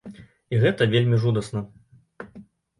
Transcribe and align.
І 0.53 0.59
гэта 0.63 0.87
вельмі 0.95 1.21
жудасна. 1.27 1.65